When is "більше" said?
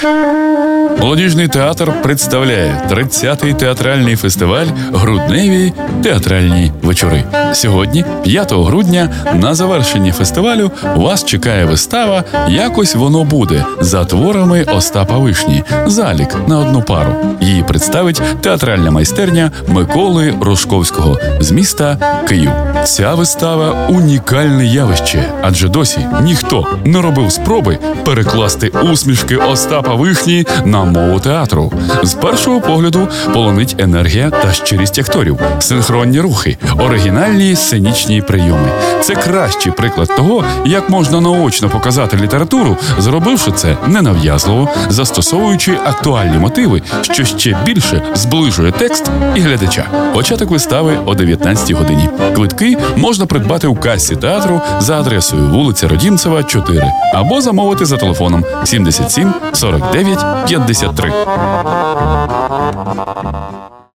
47.66-48.02